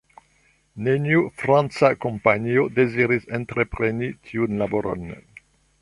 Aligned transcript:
Neniu 0.87 1.21
franca 1.41 1.91
kompanio 2.07 2.65
deziris 2.79 3.31
entrepreni 3.41 4.11
tiun 4.31 4.61
laboron. 4.65 5.07